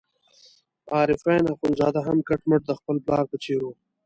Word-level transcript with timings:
عارفین 0.97 1.43
اخندزاده 1.53 2.01
هم 2.07 2.17
کټ 2.27 2.41
مټ 2.49 2.61
د 2.67 2.71
خپل 2.79 2.95
پلار 3.05 3.25
په 3.31 3.37
څېر 3.43 3.61
وو. 3.63 3.73